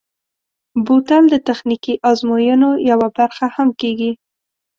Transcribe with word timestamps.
بوتل 0.85 1.23
د 1.29 1.35
تخنیکي 1.47 1.93
ازموینو 2.09 2.69
یوه 2.89 3.07
برخه 3.17 3.45
هم 3.55 3.69
کېږي. 3.81 4.11